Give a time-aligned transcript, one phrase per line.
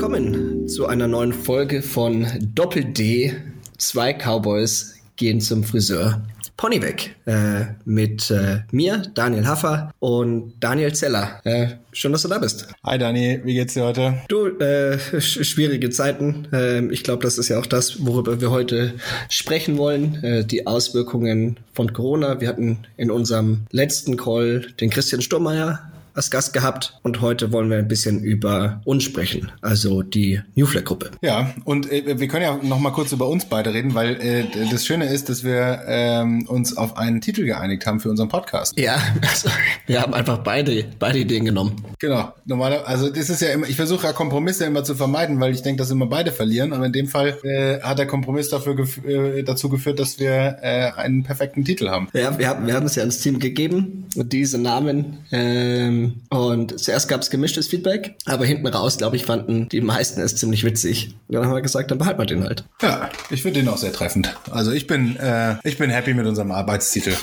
[0.00, 3.34] willkommen zu einer neuen Folge von Doppel D.
[3.78, 6.22] Zwei Cowboys gehen zum Friseur.
[6.56, 11.40] Pony weg äh, mit äh, mir, Daniel Haffer und Daniel Zeller.
[11.42, 12.68] Äh, schön, dass du da bist.
[12.84, 14.18] Hi Dani, wie geht's dir heute?
[14.28, 16.46] Du, äh, sch schwierige Zeiten.
[16.52, 18.94] Ähm, ich glaube, das ist ja auch das, worüber wir heute
[19.28, 20.22] sprechen wollen.
[20.22, 22.40] Äh, die Auswirkungen von Corona.
[22.40, 27.70] Wir hatten in unserem letzten Call den Christian Sturmeier als Gast gehabt und heute wollen
[27.70, 31.12] wir ein bisschen über uns sprechen, also die Newflag-Gruppe.
[31.22, 34.44] Ja, und äh, wir können ja noch mal kurz über uns beide reden, weil äh,
[34.68, 38.76] das Schöne ist, dass wir ähm, uns auf einen Titel geeinigt haben für unseren Podcast.
[38.76, 39.48] Ja, also,
[39.86, 41.76] wir haben einfach beide, beide Ideen genommen.
[42.00, 45.54] Genau, normaler, also das ist ja immer, ich versuche ja Kompromisse immer zu vermeiden, weil
[45.54, 48.74] ich denke, dass immer beide verlieren, aber in dem Fall äh, hat der Kompromiss dafür
[48.74, 52.08] gef äh, dazu geführt, dass wir äh, einen perfekten Titel haben.
[52.12, 56.78] Ja, wir haben, wir haben es ja ins Team gegeben und diese Namen ähm, und
[56.78, 60.64] zuerst gab es gemischtes Feedback, aber hinten raus, glaube ich, fanden die meisten es ziemlich
[60.64, 61.14] witzig.
[61.28, 62.64] Und dann haben wir gesagt, dann behalten wir den halt.
[62.82, 64.36] Ja, ich finde den auch sehr treffend.
[64.50, 67.14] Also ich bin, äh, ich bin happy mit unserem Arbeitstitel.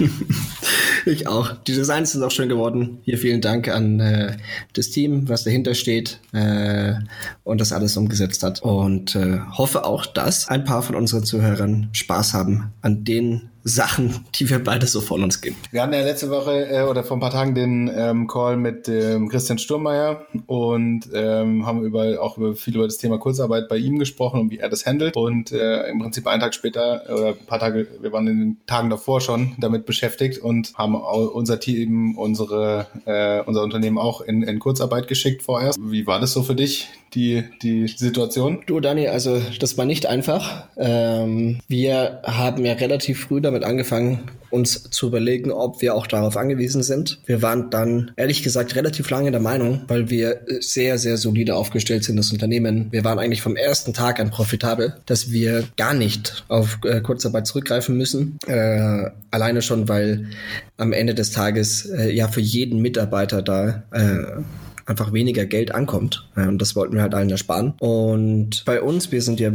[1.06, 1.54] ich auch.
[1.54, 3.00] Die Designs sind auch schön geworden.
[3.04, 4.38] Hier vielen Dank an äh,
[4.74, 6.96] das Team, was dahinter steht äh,
[7.44, 8.62] und das alles umgesetzt hat.
[8.62, 14.24] Und äh, hoffe auch, dass ein paar von unseren Zuhörern Spaß haben an den Sachen,
[14.36, 15.56] die wir beide so von uns geben.
[15.72, 18.88] Wir hatten ja letzte Woche äh, oder vor ein paar Tagen den ähm, Call mit
[18.88, 23.78] ähm, Christian Sturmeier und ähm, haben über, auch über viel über das Thema Kurzarbeit bei
[23.78, 25.18] ihm gesprochen und wie er das handelt.
[25.18, 28.58] Und äh, im Prinzip einen Tag später oder ein paar Tage, wir waren in den
[28.68, 34.44] Tagen davor schon damit beschäftigt und haben unser Team, unsere, äh, unser Unternehmen auch in,
[34.44, 35.80] in Kurzarbeit geschickt vorerst.
[35.82, 38.62] Wie war das so für dich, die, die Situation?
[38.68, 40.68] Du, Dani, also das war nicht einfach.
[40.78, 46.08] Ähm, wir haben ja relativ früh damit damit angefangen, uns zu überlegen, ob wir auch
[46.08, 47.20] darauf angewiesen sind.
[47.26, 52.04] Wir waren dann ehrlich gesagt relativ lange der Meinung, weil wir sehr, sehr solide aufgestellt
[52.04, 52.88] sind, das Unternehmen.
[52.92, 57.48] Wir waren eigentlich vom ersten Tag an profitabel, dass wir gar nicht auf äh, Kurzarbeit
[57.48, 58.38] zurückgreifen müssen.
[58.48, 60.30] Äh, alleine schon, weil
[60.78, 64.42] am Ende des Tages äh, ja für jeden Mitarbeiter da äh,
[64.86, 66.28] einfach weniger Geld ankommt.
[66.36, 67.74] Und das wollten wir halt allen ersparen.
[67.80, 69.52] Und bei uns, wir sind ja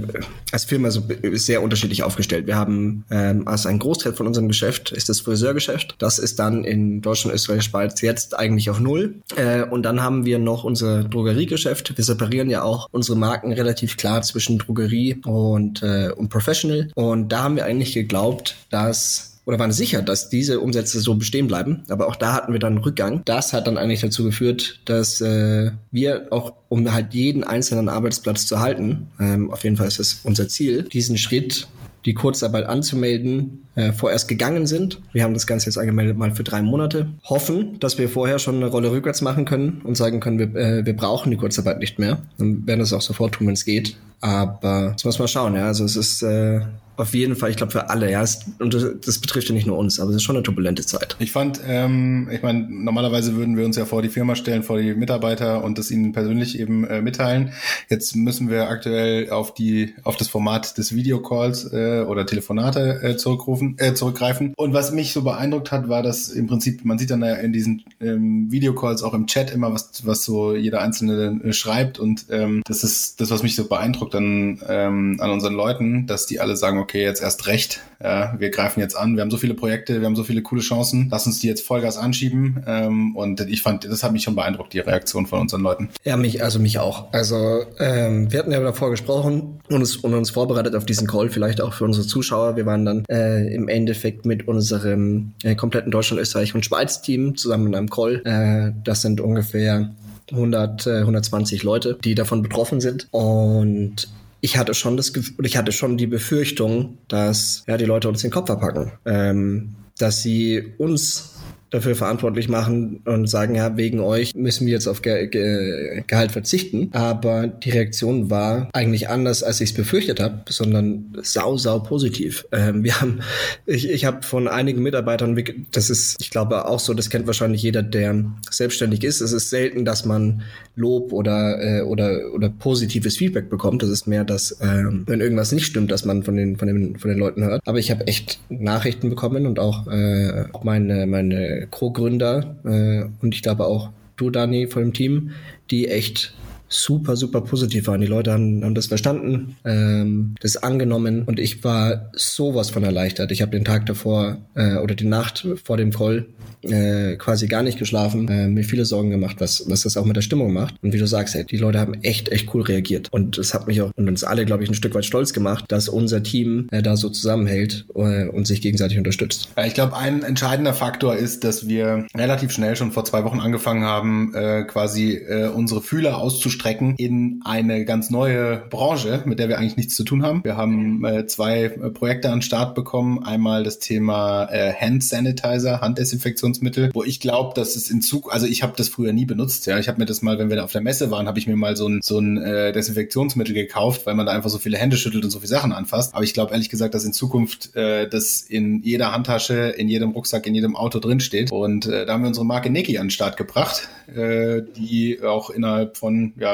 [0.53, 1.03] als Firma so
[1.33, 2.47] sehr unterschiedlich aufgestellt.
[2.47, 5.95] Wir haben ähm, also ein Großteil von unserem Geschäft ist das Friseurgeschäft.
[5.99, 9.17] Das ist dann in Deutschland, Österreich, Schweiz jetzt eigentlich auf Null.
[9.37, 11.97] Äh, und dann haben wir noch unser Drogeriegeschäft.
[11.97, 16.89] Wir separieren ja auch unsere Marken relativ klar zwischen Drogerie und, äh, und Professional.
[16.95, 21.47] Und da haben wir eigentlich geglaubt, dass oder waren sicher, dass diese Umsätze so bestehen
[21.47, 21.83] bleiben.
[21.89, 23.23] Aber auch da hatten wir dann Rückgang.
[23.25, 28.47] Das hat dann eigentlich dazu geführt, dass äh, wir auch, um halt jeden einzelnen Arbeitsplatz
[28.47, 31.69] zu halten, ähm, auf jeden Fall ist das unser Ziel, diesen Schritt
[32.05, 35.01] die Kurzarbeit anzumelden, äh, vorerst gegangen sind.
[35.13, 37.09] Wir haben das Ganze jetzt angemeldet mal für drei Monate.
[37.25, 40.87] Hoffen, dass wir vorher schon eine Rolle rückwärts machen können und sagen können, wir, äh,
[40.87, 42.19] wir brauchen die Kurzarbeit nicht mehr.
[42.39, 43.97] Dann werden wir es auch sofort tun, wenn es geht.
[44.21, 45.67] Aber das muss man schauen, ja.
[45.67, 46.61] Also es ist äh,
[47.01, 48.23] auf jeden Fall, ich glaube für alle, ja.
[48.23, 51.17] Es, und das betrifft ja nicht nur uns, aber es ist schon eine turbulente Zeit.
[51.19, 54.79] Ich fand, ähm, ich meine, normalerweise würden wir uns ja vor die Firma stellen, vor
[54.79, 57.53] die Mitarbeiter und das ihnen persönlich eben äh, mitteilen.
[57.89, 63.17] Jetzt müssen wir aktuell auf die, auf das Format des Videocalls äh, oder Telefonate äh,
[63.17, 64.53] zurückrufen, äh, zurückgreifen.
[64.57, 67.53] Und was mich so beeindruckt hat, war, dass im Prinzip, man sieht dann ja in
[67.53, 71.99] diesen ähm, Videocalls auch im Chat immer, was, was so jeder Einzelne äh, schreibt.
[71.99, 76.27] Und ähm, das ist das, was mich so beeindruckt an, ähm, an unseren Leuten, dass
[76.27, 79.31] die alle sagen, okay, okay, jetzt erst recht, ja, wir greifen jetzt an, wir haben
[79.31, 82.65] so viele Projekte, wir haben so viele coole Chancen, lass uns die jetzt Vollgas anschieben.
[82.67, 85.91] Ähm, und ich fand, das hat mich schon beeindruckt, die Reaktion von unseren Leuten.
[86.03, 87.13] Ja, mich, also mich auch.
[87.13, 91.29] Also ähm, wir hatten ja davor gesprochen und uns, und uns vorbereitet auf diesen Call,
[91.29, 92.57] vielleicht auch für unsere Zuschauer.
[92.57, 97.69] Wir waren dann äh, im Endeffekt mit unserem äh, kompletten Deutschland, Österreich und Schweiz-Team zusammen
[97.69, 98.21] in einem Call.
[98.25, 99.95] Äh, das sind ungefähr
[100.33, 103.07] 100, 120 äh, Leute, die davon betroffen sind.
[103.13, 104.09] Und
[104.41, 108.23] ich hatte schon das Gefühl, ich hatte schon die Befürchtung, dass ja die Leute uns
[108.23, 111.30] den Kopf verpacken, ähm, dass sie uns
[111.71, 116.33] dafür verantwortlich machen und sagen, ja, wegen euch müssen wir jetzt auf Ge Ge Gehalt
[116.33, 116.89] verzichten.
[116.93, 122.47] Aber die Reaktion war eigentlich anders, als ich es befürchtet habe, sondern sau, sau positiv.
[122.53, 123.21] Ähm, wir haben,
[123.67, 127.63] ich, ich habe von einigen Mitarbeitern, das ist, ich glaube auch so, das kennt wahrscheinlich
[127.63, 129.21] jeder, der selbstständig ist.
[129.21, 130.43] Es ist selten, dass man
[130.75, 133.83] Lob oder, äh, oder, oder positives Feedback bekommt.
[133.83, 136.99] Das ist mehr, dass, äh, wenn irgendwas nicht stimmt, dass man von den, von den,
[136.99, 137.63] von den Leuten hört.
[137.65, 143.35] Aber ich habe echt Nachrichten bekommen und auch, äh, auch meine, meine Co-Gründer äh, und
[143.35, 145.31] ich glaube auch du, Dani, von dem Team,
[145.71, 146.35] die echt
[146.71, 148.01] super, super positiv waren.
[148.01, 153.33] Die Leute haben, haben das verstanden, ähm, das angenommen und ich war sowas von erleichtert.
[153.33, 156.27] Ich habe den Tag davor äh, oder die Nacht vor dem Call
[156.63, 160.17] äh, quasi gar nicht geschlafen, äh, mir viele Sorgen gemacht, was, was das auch mit
[160.17, 160.75] der Stimmung macht.
[160.83, 163.09] Und wie du sagst, hey, die Leute haben echt, echt cool reagiert.
[163.11, 165.65] Und es hat mich auch und uns alle, glaube ich, ein Stück weit stolz gemacht,
[165.69, 169.49] dass unser Team äh, da so zusammenhält äh, und sich gegenseitig unterstützt.
[169.65, 173.85] Ich glaube, ein entscheidender Faktor ist, dass wir relativ schnell schon vor zwei Wochen angefangen
[173.85, 176.19] haben, äh, quasi äh, unsere Fühler
[176.61, 180.45] auszustrecken in eine ganz neue Branche, mit der wir eigentlich nichts zu tun haben.
[180.45, 183.23] Wir haben äh, zwei Projekte an den Start bekommen.
[183.25, 188.47] Einmal das Thema äh, Hand Sanitizer, Handdesinfektionsmittel, wo ich glaube, dass es in Zug, also
[188.47, 189.67] ich habe das früher nie benutzt.
[189.67, 191.47] Ja, ich habe mir das mal, wenn wir da auf der Messe waren, habe ich
[191.47, 194.77] mir mal so ein so ein äh, Desinfektionsmittel gekauft, weil man da einfach so viele
[194.77, 196.15] Hände schüttelt und so viele Sachen anfasst.
[196.15, 200.11] Aber ich glaube ehrlich gesagt, dass in Zukunft äh, das in jeder Handtasche, in jedem
[200.11, 201.51] Rucksack, in jedem Auto drin steht.
[201.53, 205.51] Und äh, da haben wir unsere Marke Niki an den Start gebracht, äh, die auch
[205.51, 206.50] innerhalb von ja,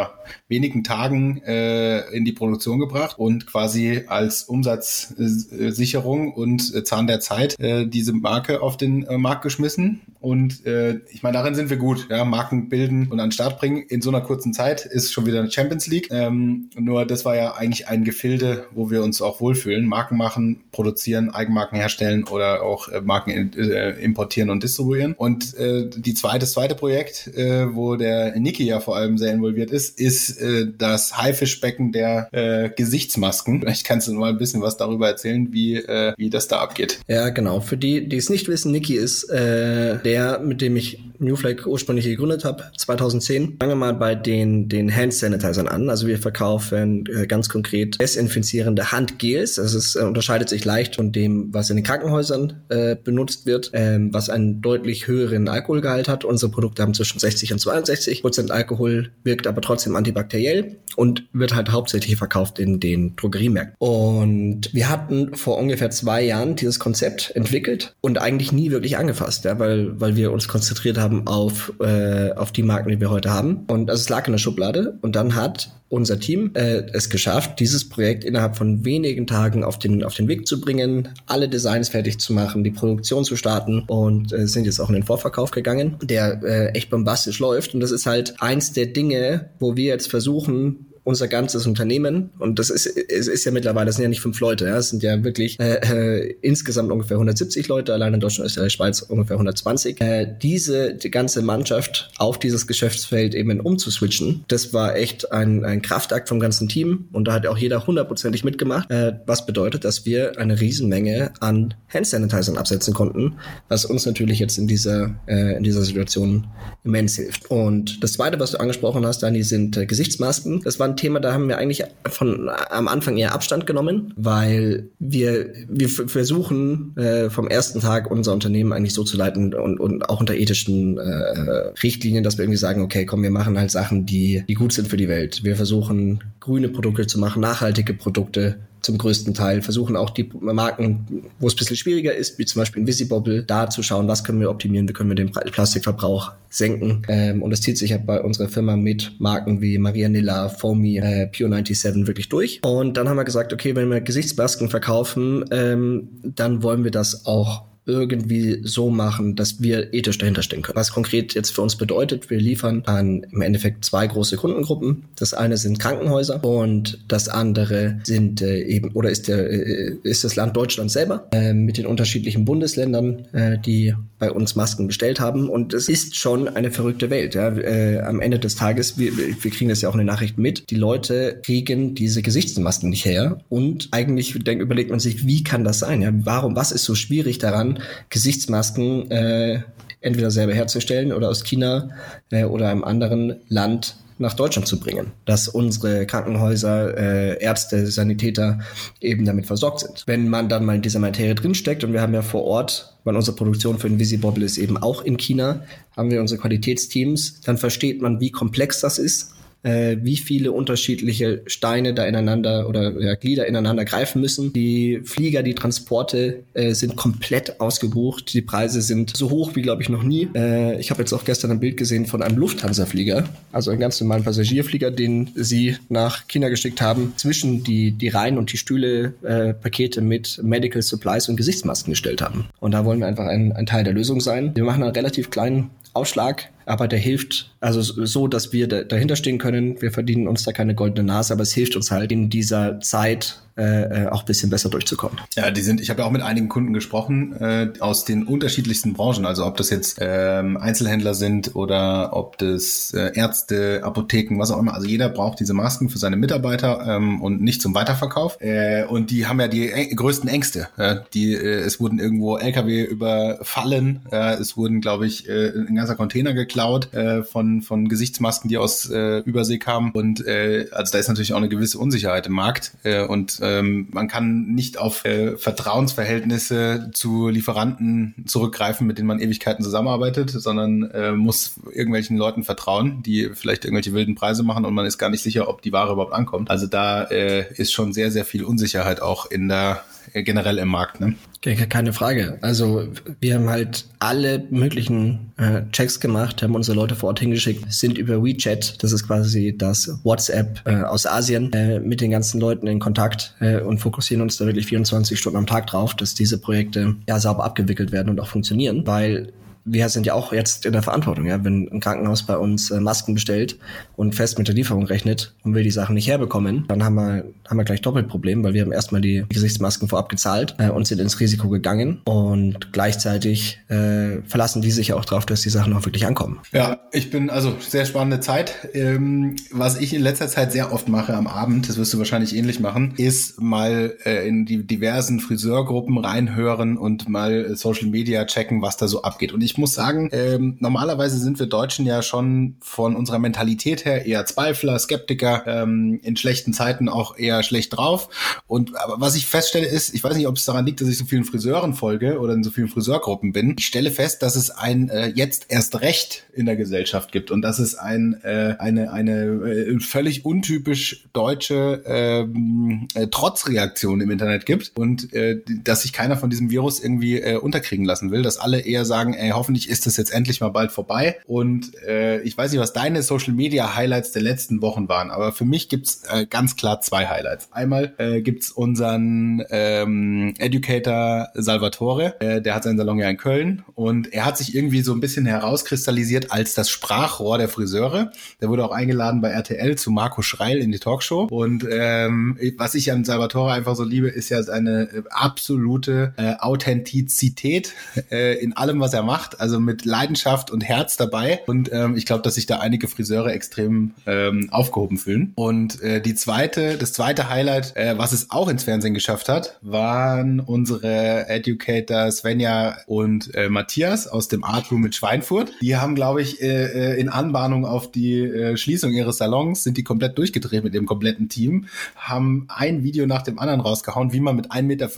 [0.49, 7.59] wenigen Tagen äh, in die Produktion gebracht und quasi als Umsatzsicherung und Zahn der Zeit
[7.59, 10.01] äh, diese Marke auf den äh, Markt geschmissen.
[10.27, 12.09] Und äh, ich meine, darin sind wir gut.
[12.11, 15.25] Ja, Marken bilden und an den Start bringen in so einer kurzen Zeit ist schon
[15.25, 16.09] wieder eine Champions League.
[16.11, 19.87] Ähm, nur das war ja eigentlich ein Gefilde, wo wir uns auch wohlfühlen.
[19.87, 25.13] Marken machen, produzieren, Eigenmarken herstellen oder auch äh, Marken äh, importieren und distribuieren.
[25.13, 29.33] Und äh, die zweite, das zweite Projekt, äh, wo der Niki ja vor allem sehr
[29.33, 33.61] involviert ist, ist äh, das Haifischbecken der äh, Gesichtsmasken.
[33.61, 36.99] Vielleicht kannst du mal ein bisschen was darüber erzählen, wie, äh, wie das da abgeht.
[37.07, 37.61] Ja, genau.
[37.61, 41.67] Für die, die es nicht wissen, Niki ist äh, der, mit dem ich New Flag
[41.67, 43.57] ursprünglich gegründet habe, 2010.
[43.59, 45.91] Fangen wir mal bei den, den Hand Sanitizern an.
[45.91, 49.55] Also wir verkaufen äh, ganz konkret desinfizierende Handgels.
[49.55, 53.71] Das ist, äh, unterscheidet sich leicht von dem, was in den Krankenhäusern äh, benutzt wird,
[53.73, 56.25] ähm, was einen deutlich höheren Alkoholgehalt hat.
[56.25, 61.55] Unsere Produkte haben zwischen 60 und 62 Prozent Alkohol, wirkt aber trotzdem antibakteriell und wird
[61.55, 63.77] halt hauptsächlich verkauft in den Drogeriemärkten.
[63.79, 69.45] Und wir hatten vor ungefähr zwei Jahren dieses Konzept entwickelt und eigentlich nie wirklich angefasst,
[69.45, 73.31] ja, weil, weil wir uns konzentriert haben auf, äh, auf die Marken, die wir heute
[73.31, 73.65] haben.
[73.69, 77.61] Und also es lag in der Schublade und dann hat unser Team äh, es geschafft,
[77.61, 81.89] dieses Projekt innerhalb von wenigen Tagen auf den, auf den Weg zu bringen, alle Designs
[81.89, 85.53] fertig zu machen, die Produktion zu starten und äh, sind jetzt auch in den Vorverkauf
[85.53, 87.75] gegangen, der äh, echt bombastisch läuft.
[87.75, 92.59] Und das ist halt eins der Dinge, wo wir jetzt versuchen, unser ganzes Unternehmen, und
[92.59, 95.05] das ist, es ist ja mittlerweile, das sind ja nicht fünf Leute, ja, es sind
[95.05, 100.01] ja wirklich äh, äh, insgesamt ungefähr 170 Leute, allein in Deutschland, Österreich, Schweiz ungefähr 120.
[100.01, 105.81] Äh, diese die ganze Mannschaft auf dieses Geschäftsfeld eben umzuswitchen, das war echt ein, ein
[105.81, 110.07] Kraftakt vom ganzen Team und da hat auch jeder hundertprozentig mitgemacht, äh, was bedeutet, dass
[110.07, 113.35] wir eine Riesenmenge an Hand Sanitizern absetzen konnten,
[113.69, 116.49] was uns natürlich jetzt in dieser, äh, in dieser Situation
[116.83, 117.51] immens hilft.
[117.51, 120.63] Und das zweite, was du angesprochen hast, Dani, sind äh, Gesichtsmasken.
[120.63, 125.53] Das waren Thema, da haben wir eigentlich von am Anfang eher Abstand genommen, weil wir,
[125.69, 130.21] wir versuchen äh, vom ersten Tag unser Unternehmen eigentlich so zu leiten und, und auch
[130.21, 134.45] unter ethischen äh, Richtlinien, dass wir irgendwie sagen, okay, komm, wir machen halt Sachen, die,
[134.49, 135.45] die gut sind für die Welt.
[135.45, 141.25] Wir versuchen grüne Produkte zu machen, nachhaltige Produkte zum größten Teil, versuchen auch die Marken,
[141.41, 144.41] wo es ein bisschen schwieriger ist, wie zum Beispiel Invisibobble, da zu schauen, was können
[144.41, 147.03] wir optimieren, wie können wir den Plastikverbrauch senken.
[147.09, 151.27] Ähm, und das zieht sich ja bei unserer Firma mit Marken wie Marianilla, Foamy, äh,
[151.27, 152.61] Pure 97 wirklich durch.
[152.63, 157.27] Und dann haben wir gesagt, okay, wenn wir Gesichtsmasken verkaufen, ähm, dann wollen wir das
[157.27, 160.77] auch irgendwie so machen, dass wir ethisch dahinter stehen können.
[160.77, 165.05] Was konkret jetzt für uns bedeutet, wir liefern an im Endeffekt zwei große Kundengruppen.
[165.17, 170.25] Das eine sind Krankenhäuser und das andere sind äh, eben oder ist der äh, ist
[170.25, 175.21] das Land Deutschland selber äh, mit den unterschiedlichen Bundesländern, äh, die bei uns Masken bestellt
[175.21, 175.49] haben.
[175.49, 177.35] Und es ist schon eine verrückte Welt.
[177.35, 177.49] Ja?
[177.57, 180.71] Äh, am Ende des Tages, wir, wir kriegen das ja auch in den Nachrichten mit,
[180.71, 183.39] die Leute kriegen diese Gesichtsmasken nicht her.
[183.49, 186.03] Und eigentlich denk, überlegt man sich, wie kann das sein?
[186.03, 186.11] Ja?
[186.13, 187.76] Warum, was ist so schwierig daran,
[188.09, 189.61] Gesichtsmasken äh,
[190.01, 191.91] entweder selber herzustellen oder aus China
[192.31, 198.61] äh, oder einem anderen Land nach Deutschland zu bringen, dass unsere Krankenhäuser, äh, Ärzte, Sanitäter
[199.01, 200.05] eben damit versorgt sind.
[200.07, 203.15] Wenn man dann mal in dieser Materie drinsteckt und wir haben ja vor Ort, weil
[203.15, 205.63] unsere Produktion für Invisibobble ist eben auch in China,
[205.97, 209.35] haben wir unsere Qualitätsteams, dann versteht man, wie komplex das ist
[209.67, 214.53] äh, wie viele unterschiedliche Steine da ineinander oder ja, Glieder ineinander greifen müssen.
[214.53, 218.33] Die Flieger, die Transporte äh, sind komplett ausgebucht.
[218.33, 220.29] Die Preise sind so hoch wie, glaube ich, noch nie.
[220.35, 224.01] Äh, ich habe jetzt auch gestern ein Bild gesehen von einem Lufthansa-Flieger, also einen ganz
[224.01, 229.15] normalen Passagierflieger, den sie nach China geschickt haben, zwischen die, die Reihen und die Stühle
[229.23, 232.47] äh, Pakete mit Medical Supplies und Gesichtsmasken gestellt haben.
[232.61, 234.53] Und da wollen wir einfach ein, ein Teil der Lösung sein.
[234.55, 239.17] Wir machen einen relativ kleinen Ausschlag, aber der hilft, also so, dass wir da, dahinter
[239.17, 239.81] stehen können.
[239.81, 243.41] Wir verdienen uns da keine goldene Nase, aber es hilft uns halt in dieser Zeit
[243.57, 245.19] äh, äh auch bisschen besser durchzukommen.
[245.35, 248.93] Ja, die sind, ich habe ja auch mit einigen Kunden gesprochen äh, aus den unterschiedlichsten
[248.93, 254.51] Branchen, also ob das jetzt ähm, Einzelhändler sind oder ob das äh, Ärzte, Apotheken, was
[254.51, 254.75] auch immer.
[254.75, 258.39] Also jeder braucht diese Masken für seine Mitarbeiter ähm, und nicht zum Weiterverkauf.
[258.41, 260.69] Äh, und die haben ja die größten Ängste.
[260.77, 265.75] Äh, die, äh, es wurden irgendwo LKW überfallen, äh, es wurden, glaube ich, äh, ein
[265.75, 269.93] ganzer Container geklaut äh, von von Gesichtsmasken, die aus äh, Übersee kamen.
[269.93, 273.89] Und äh, also da ist natürlich auch eine gewisse Unsicherheit im Markt äh, und ähm,
[273.93, 280.91] man kann nicht auf äh, Vertrauensverhältnisse zu Lieferanten zurückgreifen, mit denen man Ewigkeiten zusammenarbeitet, sondern
[280.91, 285.11] äh, muss irgendwelchen Leuten vertrauen, die vielleicht irgendwelche wilden Preise machen und man ist gar
[285.11, 286.51] nicht sicher, ob die Ware überhaupt ankommt.
[286.51, 289.83] Also da äh, ist schon sehr, sehr viel Unsicherheit auch in der
[290.23, 291.01] generell im Markt.
[291.01, 291.15] Ne?
[291.43, 292.39] Keine Frage.
[292.41, 292.89] Also
[293.21, 297.99] wir haben halt alle möglichen äh, Checks gemacht, haben unsere Leute vor Ort hingeschickt, sind
[297.99, 302.67] über WeChat, das ist quasi das WhatsApp äh, aus Asien, äh, mit den ganzen Leuten
[302.67, 306.39] in Kontakt äh, und fokussieren uns da wirklich 24 Stunden am Tag drauf, dass diese
[306.39, 309.33] Projekte ja sauber abgewickelt werden und auch funktionieren, weil
[309.67, 312.81] wir sind ja auch jetzt in der Verantwortung, ja, wenn ein Krankenhaus bei uns äh,
[312.81, 313.59] Masken bestellt
[313.97, 317.25] und fest mit der Lieferung rechnet und will die Sachen nicht herbekommen, dann haben wir,
[317.49, 320.87] haben wir gleich doppelt Problem, weil wir haben erstmal die Gesichtsmasken vorab gezahlt äh, und
[320.87, 325.73] sind ins Risiko gegangen und gleichzeitig äh, verlassen die sich auch darauf, dass die Sachen
[325.73, 326.39] auch wirklich ankommen.
[326.53, 328.69] Ja, ich bin also sehr spannende Zeit.
[328.73, 332.37] Ähm, was ich in letzter Zeit sehr oft mache am Abend, das wirst du wahrscheinlich
[332.37, 338.63] ähnlich machen, ist mal äh, in die diversen Friseurgruppen reinhören und mal Social Media checken,
[338.63, 339.33] was da so abgeht.
[339.33, 344.07] Und ich muss sagen, ähm, normalerweise sind wir Deutschen ja schon von unserer Mentalität her
[344.07, 348.09] eher Zweifler, Skeptiker, ähm, in schlechten Zeiten auch eher schlecht drauf.
[348.47, 350.99] Und aber was ich feststelle ist, ich weiß nicht, ob es daran liegt, dass ich
[350.99, 353.55] so vielen Friseuren folge oder in so vielen Friseurgruppen bin.
[353.59, 357.43] Ich stelle fest, dass es ein äh, jetzt erst Recht in der Gesellschaft gibt und
[357.43, 364.47] dass es ein äh, eine eine äh, völlig untypisch deutsche ähm, äh, Trotzreaktion im Internet
[364.47, 368.39] gibt und äh, dass sich keiner von diesem Virus irgendwie äh, unterkriegen lassen will, dass
[368.39, 371.19] alle eher sagen, ey, hoffentlich ist das jetzt endlich mal bald vorbei.
[371.25, 375.31] Und äh, ich weiß nicht, was deine Social Media Highlights der letzten Wochen waren, aber
[375.31, 377.53] für mich gibt's äh, ganz klar zwei Highlights.
[377.53, 383.63] Einmal äh, gibt's unseren ähm, Educator Salvatore, äh, der hat seinen Salon ja in Köln
[383.77, 388.11] und er hat sich irgendwie so ein bisschen herauskristallisiert als das Sprachrohr der Friseure.
[388.41, 391.29] Der wurde auch eingeladen bei RTL zu Marco Schreil in die Talkshow.
[391.31, 396.35] Und ähm, was ich an Salvatore einfach so liebe, ist ja seine äh, absolute äh,
[396.41, 397.75] Authentizität
[398.11, 401.41] äh, in allem, was er macht also mit Leidenschaft und Herz dabei.
[401.47, 405.33] Und ähm, ich glaube, dass sich da einige Friseure extrem ähm, aufgehoben fühlen.
[405.35, 409.59] Und äh, die zweite, das zweite Highlight, äh, was es auch ins Fernsehen geschafft hat,
[409.63, 415.53] waren unsere Educator Svenja und äh, Matthias aus dem Art Room in Schweinfurt.
[415.61, 419.77] Die haben, glaube ich, äh, äh, in Anbahnung auf die äh, Schließung ihres Salons sind
[419.77, 421.67] die komplett durchgedreht mit dem kompletten Team,
[421.97, 424.91] haben ein Video nach dem anderen rausgehauen, wie man mit 1,50 Meter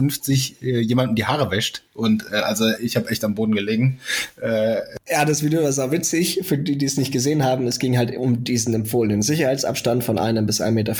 [0.62, 1.82] äh, jemandem die Haare wäscht.
[1.94, 3.98] Und äh, also ich habe echt am Boden gelegen.
[4.36, 4.97] 呃。
[5.10, 6.40] Ja, das Video war sehr witzig.
[6.44, 10.18] Für die, die es nicht gesehen haben, es ging halt um diesen empfohlenen Sicherheitsabstand von
[10.18, 10.94] einem bis 1,50 Meter.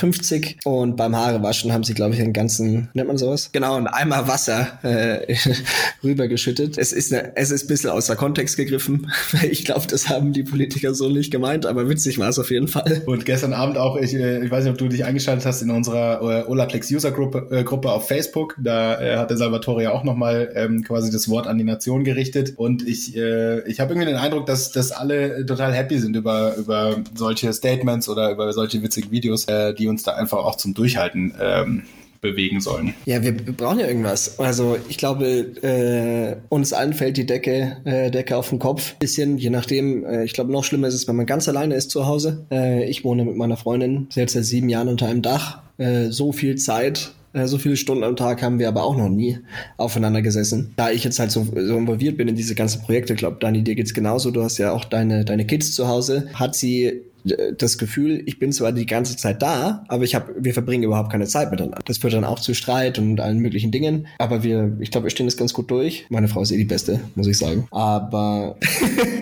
[0.64, 3.50] Und beim Haarewaschen haben sie, glaube ich, einen ganzen, nennt man sowas?
[3.52, 5.34] Genau, einen Eimer Wasser äh,
[6.04, 6.78] rübergeschüttet.
[6.78, 9.10] Es ist, eine, es ist ein bisschen außer Kontext gegriffen.
[9.50, 12.68] Ich glaube, das haben die Politiker so nicht gemeint, aber witzig war es auf jeden
[12.68, 13.02] Fall.
[13.06, 15.70] Und gestern Abend auch, ich, äh, ich weiß nicht, ob du dich eingeschaltet hast in
[15.70, 18.56] unserer äh, Olaplex User Gruppe, äh, Gruppe auf Facebook.
[18.60, 22.04] Da äh, hat der Salvatore ja auch nochmal ähm, quasi das Wort an die Nation
[22.04, 22.54] gerichtet.
[22.56, 26.56] Und ich äh, ich habe irgendwie den Eindruck, dass, dass alle total happy sind über,
[26.56, 30.74] über solche Statements oder über solche witzigen Videos, äh, die uns da einfach auch zum
[30.74, 31.82] Durchhalten ähm,
[32.20, 32.94] bewegen sollen.
[33.04, 34.38] Ja, wir brauchen ja irgendwas.
[34.38, 35.26] Also ich glaube,
[35.62, 38.94] äh, uns allen fällt die Decke, äh, Decke auf den Kopf.
[38.96, 40.04] Bisschen, je nachdem.
[40.04, 42.46] Äh, ich glaube, noch schlimmer ist es, wenn man ganz alleine ist zu Hause.
[42.50, 45.62] Äh, ich wohne mit meiner Freundin selbst seit sieben Jahren unter einem Dach.
[45.78, 49.08] Äh, so viel Zeit äh, so viele Stunden am Tag haben wir aber auch noch
[49.08, 49.38] nie
[49.76, 50.72] aufeinander gesessen.
[50.76, 53.74] Da ich jetzt halt so, so involviert bin in diese ganzen Projekte, glaube Dani, dir
[53.74, 54.30] geht's genauso.
[54.30, 56.28] Du hast ja auch deine, deine Kids zu Hause.
[56.34, 60.34] Hat sie äh, das Gefühl, ich bin zwar die ganze Zeit da, aber ich habe,
[60.38, 61.78] wir verbringen überhaupt keine Zeit miteinander.
[61.84, 64.06] Das führt dann auch zu Streit und allen möglichen Dingen.
[64.18, 66.06] Aber wir, ich glaube, wir stehen das ganz gut durch.
[66.08, 67.66] Meine Frau ist eh die Beste, muss ich sagen.
[67.70, 68.56] Aber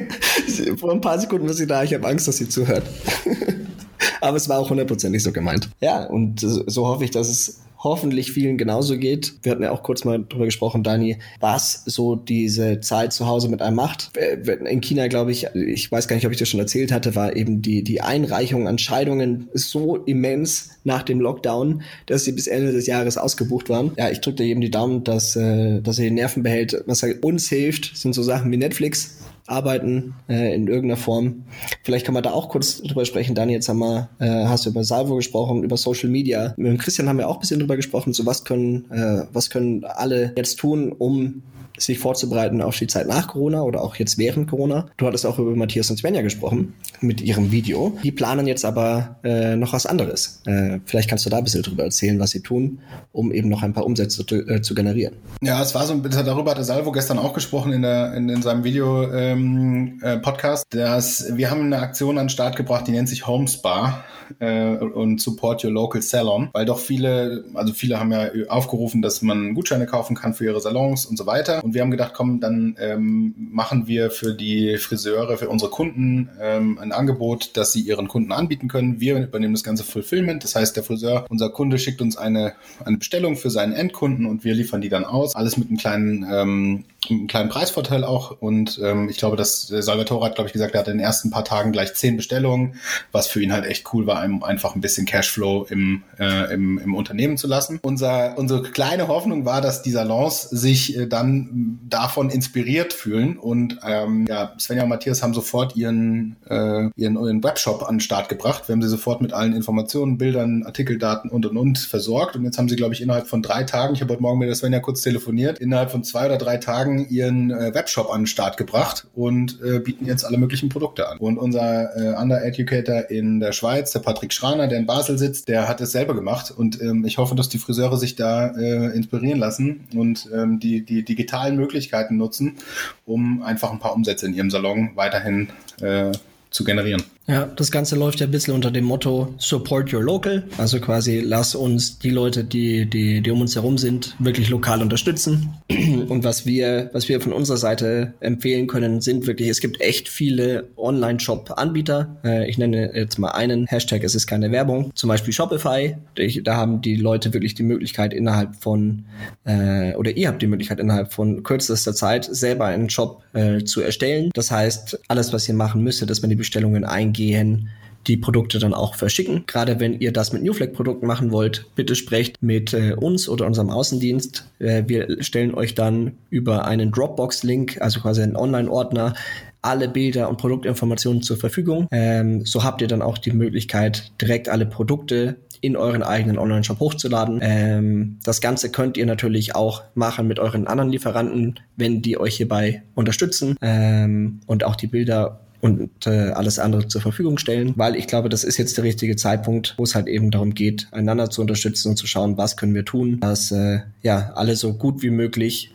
[0.76, 1.82] vor ein paar Sekunden war sie da.
[1.82, 2.84] Ich habe Angst, dass sie zuhört.
[4.20, 5.70] aber es war auch hundertprozentig so gemeint.
[5.80, 9.34] Ja, und so hoffe ich, dass es hoffentlich vielen genauso geht.
[9.42, 13.48] Wir hatten ja auch kurz mal drüber gesprochen, Dani, was so diese Zeit zu Hause
[13.48, 14.10] mit einem macht.
[14.16, 14.36] Äh,
[14.68, 17.36] in China, glaube ich, ich weiß gar nicht, ob ich das schon erzählt hatte, war
[17.36, 22.72] eben die, die Einreichung an Scheidungen so immens nach dem Lockdown, dass sie bis Ende
[22.72, 23.92] des Jahres ausgebucht waren.
[23.96, 26.82] Ja, ich drücke dir eben die Daumen, dass, äh, dass er die Nerven behält.
[26.86, 31.44] Was uns hilft, sind so Sachen wie Netflix arbeiten äh, in irgendeiner Form.
[31.82, 33.34] Vielleicht kann man da auch kurz drüber sprechen.
[33.34, 36.54] Dani, jetzt haben wir, äh, hast du über Salvo gesprochen, über Social Media.
[36.56, 38.12] Mit dem Christian haben wir auch ein bisschen drüber gesprochen.
[38.12, 41.42] So was können, äh, was können alle jetzt tun, um
[41.78, 44.86] sich vorzubereiten auf die Zeit nach Corona oder auch jetzt während Corona.
[44.96, 47.98] Du hattest auch über Matthias und Svenja gesprochen mit ihrem Video.
[48.02, 50.42] Die planen jetzt aber äh, noch was anderes.
[50.46, 52.80] Äh, vielleicht kannst du da ein bisschen drüber erzählen, was sie tun,
[53.12, 55.16] um eben noch ein paar Umsätze zu, äh, zu generieren.
[55.42, 58.28] Ja, es war so ein bisschen, darüber hatte Salvo gestern auch gesprochen in, der, in,
[58.28, 62.92] in seinem Video-Podcast, ähm, äh, dass wir haben eine Aktion an den Start gebracht, die
[62.92, 64.04] nennt sich Homespa
[64.38, 69.22] äh, und Support Your Local Salon, weil doch viele, also viele haben ja aufgerufen, dass
[69.22, 71.62] man Gutscheine kaufen kann für ihre Salons und so weiter.
[71.62, 76.30] Und wir haben gedacht, komm, dann ähm, machen wir für die Friseure, für unsere Kunden
[76.40, 79.00] ähm, ein Angebot, das sie ihren Kunden anbieten können.
[79.00, 80.44] Wir übernehmen das ganze Fulfillment.
[80.44, 84.44] Das heißt, der Friseur, unser Kunde schickt uns eine, eine Bestellung für seinen Endkunden und
[84.44, 85.34] wir liefern die dann aus.
[85.34, 88.40] Alles mit einem kleinen ähm, einen kleinen Preisvorteil auch.
[88.40, 91.30] Und ähm, ich glaube, dass Salvatore hat, glaube ich, gesagt, er hatte in den ersten
[91.30, 92.76] paar Tagen gleich zehn Bestellungen,
[93.12, 96.94] was für ihn halt echt cool war, einfach ein bisschen Cashflow im, äh, im, im
[96.94, 97.78] Unternehmen zu lassen.
[97.82, 103.36] Unser, unsere kleine Hoffnung war, dass die Salons sich äh, dann davon inspiriert fühlen.
[103.38, 108.00] Und ähm, ja, Svenja und Matthias haben sofort ihren, äh, ihren, ihren Webshop an den
[108.00, 108.68] Start gebracht.
[108.68, 112.36] Wir haben sie sofort mit allen Informationen, Bildern, Artikeldaten und und und versorgt.
[112.36, 114.48] Und jetzt haben sie, glaube ich, innerhalb von drei Tagen, ich habe heute Morgen mit
[114.48, 118.22] der Svenja kurz telefoniert, innerhalb von zwei oder drei Tagen Tagen ihren äh, Webshop an
[118.22, 121.18] den Start gebracht und äh, bieten jetzt alle möglichen Produkte an.
[121.18, 125.68] Und unser äh, Under-Educator in der Schweiz, der Patrick Schraner, der in Basel sitzt, der
[125.68, 126.50] hat es selber gemacht.
[126.50, 130.84] Und ähm, ich hoffe, dass die Friseure sich da äh, inspirieren lassen und ähm, die,
[130.84, 132.56] die digitalen Möglichkeiten nutzen,
[133.04, 135.48] um einfach ein paar Umsätze in ihrem Salon weiterhin
[135.80, 136.12] äh,
[136.50, 137.02] zu generieren.
[137.28, 140.44] Ja, das Ganze läuft ja ein bisschen unter dem Motto Support Your Local.
[140.58, 144.80] Also quasi lass uns die Leute, die, die, die um uns herum sind, wirklich lokal
[144.80, 145.54] unterstützen.
[146.08, 150.08] Und was wir, was wir von unserer Seite empfehlen können, sind wirklich, es gibt echt
[150.08, 152.16] viele Online-Shop-Anbieter.
[152.24, 154.92] Äh, ich nenne jetzt mal einen Hashtag, es ist keine Werbung.
[154.94, 155.96] Zum Beispiel Shopify.
[156.44, 159.04] Da haben die Leute wirklich die Möglichkeit innerhalb von,
[159.44, 163.80] äh, oder ihr habt die Möglichkeit innerhalb von kürzester Zeit selber einen Shop äh, zu
[163.80, 164.30] erstellen.
[164.32, 167.70] Das heißt, alles, was ihr machen müsstet, dass man die Bestellungen eingeht gehen,
[168.06, 169.44] die Produkte dann auch verschicken.
[169.46, 173.70] Gerade wenn ihr das mit Newflag-Produkten machen wollt, bitte sprecht mit äh, uns oder unserem
[173.70, 174.46] Außendienst.
[174.58, 179.14] Äh, wir stellen euch dann über einen Dropbox-Link, also quasi einen Online-Ordner,
[179.62, 181.88] alle Bilder und Produktinformationen zur Verfügung.
[181.90, 186.78] Ähm, so habt ihr dann auch die Möglichkeit, direkt alle Produkte in euren eigenen Online-Shop
[186.78, 187.40] hochzuladen.
[187.42, 192.36] Ähm, das Ganze könnt ihr natürlich auch machen mit euren anderen Lieferanten, wenn die euch
[192.36, 197.96] hierbei unterstützen ähm, und auch die Bilder und äh, alles andere zur Verfügung stellen, weil
[197.96, 201.28] ich glaube, das ist jetzt der richtige Zeitpunkt, wo es halt eben darum geht, einander
[201.28, 205.02] zu unterstützen und zu schauen, was können wir tun, dass äh, ja alle so gut
[205.02, 205.72] wie möglich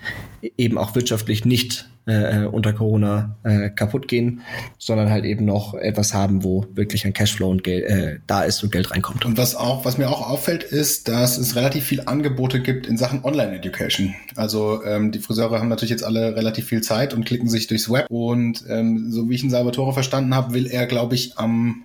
[0.57, 4.41] eben auch wirtschaftlich nicht äh, unter Corona äh, kaputt gehen,
[4.77, 8.63] sondern halt eben noch etwas haben, wo wirklich ein Cashflow und Geld äh, da ist
[8.63, 9.25] und Geld reinkommt.
[9.25, 12.97] Und was auch, was mir auch auffällt, ist, dass es relativ viel Angebote gibt in
[12.97, 14.15] Sachen Online-Education.
[14.35, 17.89] Also ähm, die Friseure haben natürlich jetzt alle relativ viel Zeit und klicken sich durchs
[17.89, 18.07] Web.
[18.09, 21.83] Und ähm, so wie ich ihn Salvatore verstanden habe, will er, glaube ich, am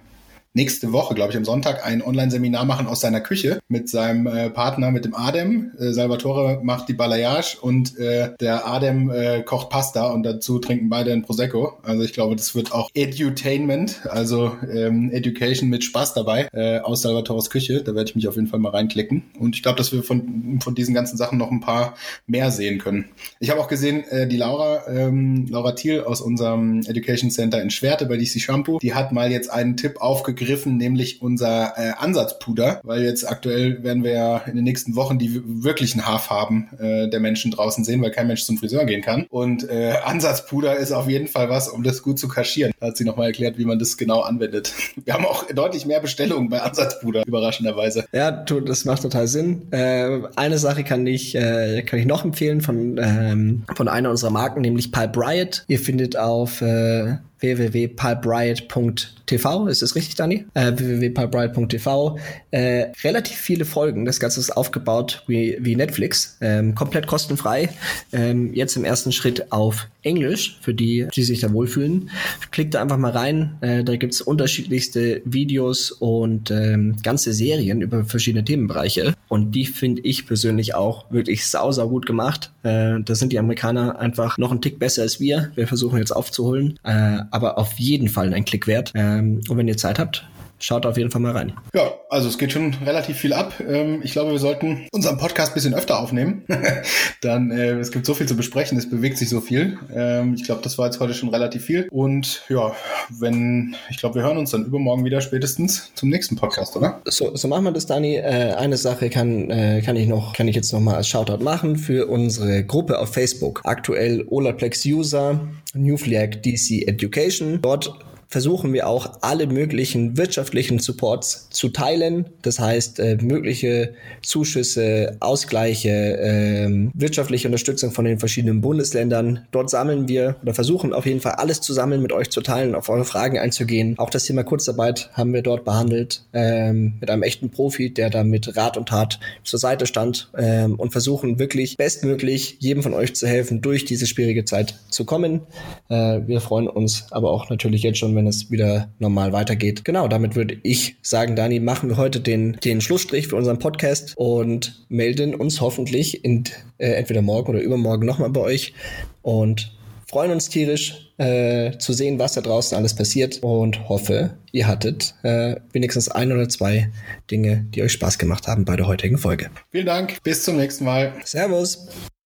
[0.56, 4.48] nächste Woche, glaube ich, am Sonntag ein Online-Seminar machen aus seiner Küche mit seinem äh,
[4.48, 5.72] Partner, mit dem Adem.
[5.78, 10.88] Äh, Salvatore macht die Balayage und äh, der Adem äh, kocht Pasta und dazu trinken
[10.88, 11.74] beide ein Prosecco.
[11.82, 17.02] Also ich glaube, das wird auch Edutainment, also ähm, Education mit Spaß dabei äh, aus
[17.02, 17.82] Salvatores Küche.
[17.82, 19.24] Da werde ich mich auf jeden Fall mal reinklicken.
[19.38, 22.78] Und ich glaube, dass wir von, von diesen ganzen Sachen noch ein paar mehr sehen
[22.78, 23.04] können.
[23.40, 27.68] Ich habe auch gesehen, äh, die Laura, ähm, Laura Thiel aus unserem Education Center in
[27.68, 31.92] Schwerte bei DC Shampoo, die hat mal jetzt einen Tipp aufgegriffen, gegriffen, nämlich unser äh,
[31.98, 37.08] Ansatzpuder, weil jetzt aktuell werden wir ja in den nächsten Wochen die wirklichen Haarfarben äh,
[37.08, 39.26] der Menschen draußen sehen, weil kein Mensch zum Friseur gehen kann.
[39.28, 42.72] Und äh, Ansatzpuder ist auf jeden Fall was, um das gut zu kaschieren.
[42.80, 44.72] Da hat sie nochmal erklärt, wie man das genau anwendet.
[45.04, 48.06] Wir haben auch deutlich mehr Bestellungen bei Ansatzpuder, überraschenderweise.
[48.12, 49.72] Ja, das macht total Sinn.
[49.72, 54.30] Äh, eine Sache kann ich, äh, kann ich noch empfehlen von, ähm, von einer unserer
[54.30, 55.64] Marken, nämlich Pipe Riot.
[55.68, 60.46] Ihr findet auf äh, www.pulpriot.tv, ist das richtig, Dani?
[60.54, 62.18] Äh, www.pulpriot.tv.
[62.50, 64.04] Äh, relativ viele Folgen.
[64.04, 67.68] Das Ganze ist aufgebaut wie, wie Netflix, ähm, komplett kostenfrei.
[68.12, 72.10] Ähm, jetzt im ersten Schritt auf Englisch, für die, die sich da wohlfühlen.
[72.50, 73.56] Klickt da einfach mal rein.
[73.60, 79.14] Äh, da gibt's unterschiedlichste Videos und ähm, ganze Serien über verschiedene Themenbereiche.
[79.28, 82.52] Und die finde ich persönlich auch wirklich sau, sau gut gemacht.
[82.62, 85.50] Äh, da sind die Amerikaner einfach noch einen Tick besser als wir.
[85.54, 86.78] Wir versuchen jetzt aufzuholen.
[86.84, 88.92] Äh, aber auf jeden Fall ein Klick wert.
[88.94, 90.24] Ähm, und wenn ihr Zeit habt,
[90.58, 91.52] schaut auf jeden Fall mal rein.
[91.74, 93.54] Ja, also es geht schon relativ viel ab.
[93.66, 96.44] Ähm, ich glaube, wir sollten unseren Podcast ein bisschen öfter aufnehmen.
[97.20, 99.78] Dann, äh, es gibt so viel zu besprechen, es bewegt sich so viel.
[99.94, 101.88] Ähm, ich glaube, das war jetzt heute schon relativ viel.
[101.90, 102.74] Und ja,
[103.10, 107.00] wenn, ich glaube, wir hören uns dann übermorgen wieder spätestens zum nächsten Podcast, oder?
[107.04, 108.16] So, so machen wir das, Dani.
[108.16, 111.42] Äh, eine Sache kann, äh, kann ich noch, kann ich jetzt noch mal als Shoutout
[111.42, 113.60] machen für unsere Gruppe auf Facebook.
[113.64, 115.40] Aktuell Olaplex User,
[115.74, 117.60] Newflag DC Education.
[117.62, 117.92] Dort
[118.28, 122.26] versuchen wir auch alle möglichen wirtschaftlichen Supports zu teilen.
[122.42, 129.46] Das heißt, äh, mögliche Zuschüsse, Ausgleiche, äh, wirtschaftliche Unterstützung von den verschiedenen Bundesländern.
[129.52, 132.74] Dort sammeln wir oder versuchen auf jeden Fall alles zu sammeln, mit euch zu teilen,
[132.74, 133.94] auf eure Fragen einzugehen.
[133.98, 138.24] Auch das Thema Kurzarbeit haben wir dort behandelt ähm, mit einem echten Profi, der da
[138.24, 143.14] mit Rat und Tat zur Seite stand ähm, und versuchen wirklich bestmöglich jedem von euch
[143.14, 145.42] zu helfen, durch diese schwierige Zeit zu kommen.
[145.88, 149.84] Äh, wir freuen uns aber auch natürlich jetzt schon, wenn es wieder normal weitergeht.
[149.84, 154.14] Genau, damit würde ich sagen, Dani, machen wir heute den, den Schlussstrich für unseren Podcast
[154.16, 156.44] und melden uns hoffentlich in,
[156.78, 158.74] äh, entweder morgen oder übermorgen nochmal bei euch
[159.22, 159.76] und
[160.08, 165.14] freuen uns tierisch äh, zu sehen, was da draußen alles passiert und hoffe, ihr hattet
[165.22, 166.90] äh, wenigstens ein oder zwei
[167.30, 169.50] Dinge, die euch Spaß gemacht haben bei der heutigen Folge.
[169.70, 171.12] Vielen Dank, bis zum nächsten Mal.
[171.24, 171.88] Servus.